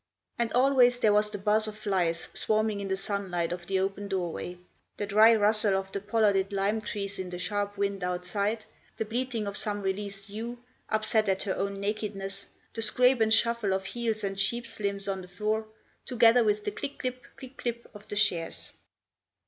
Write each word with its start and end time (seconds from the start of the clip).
And 0.39 0.51
always 0.53 0.97
there 0.97 1.13
was 1.13 1.29
the 1.29 1.37
buzz 1.37 1.67
of 1.67 1.77
flies 1.77 2.29
swarming 2.33 2.79
in 2.79 2.87
the 2.87 2.95
sunlight 2.95 3.51
of 3.51 3.67
the 3.67 3.79
open 3.79 4.07
doorway, 4.07 4.57
the 4.97 5.05
dry 5.05 5.35
rustle 5.35 5.77
of 5.77 5.91
the 5.91 5.99
pollarded 5.99 6.51
lime 6.51 6.81
trees 6.81 7.19
in 7.19 7.29
the 7.29 7.37
sharp 7.37 7.77
wind 7.77 8.03
outside, 8.03 8.65
the 8.97 9.05
bleating 9.05 9.45
of 9.45 9.55
some 9.55 9.83
released 9.83 10.27
ewe, 10.27 10.57
upset 10.89 11.29
at 11.29 11.43
her 11.43 11.53
own 11.55 11.79
nakedness, 11.79 12.47
the 12.73 12.81
scrape 12.81 13.21
and 13.21 13.31
shuffle 13.31 13.73
of 13.75 13.85
heels 13.85 14.23
and 14.23 14.39
sheep's 14.39 14.79
limbs 14.79 15.07
on 15.07 15.21
the 15.21 15.27
floor, 15.27 15.67
together 16.07 16.43
with 16.43 16.63
the 16.65 16.71
"click 16.71 16.97
clip, 16.97 17.23
click 17.37 17.57
clip" 17.57 17.87
of 17.93 18.07
the 18.07 18.15
shears. 18.15 18.73